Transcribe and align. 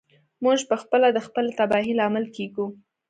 موږ 0.43 0.59
پخپله 0.71 1.07
د 1.13 1.19
خپلې 1.25 1.51
تباهۍ 1.59 1.93
لامل 1.99 2.25
کیږو. 2.35 2.65